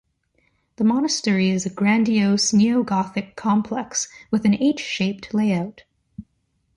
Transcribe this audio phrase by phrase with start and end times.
[0.77, 5.83] The monastery is a grandiose neo-Gothic complex with an “H” shaped layout.